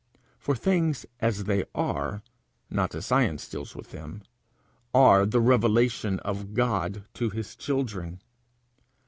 For 0.39 0.55
things 0.55 1.05
as 1.19 1.43
they 1.43 1.63
are, 1.75 2.23
not 2.71 2.95
as 2.95 3.05
science 3.05 3.47
deals 3.47 3.75
with 3.75 3.91
them, 3.91 4.23
are 4.95 5.27
the 5.27 5.39
revelation 5.39 6.17
of 6.21 6.55
God 6.55 7.03
to 7.13 7.29
his 7.29 7.55
children. 7.55 8.19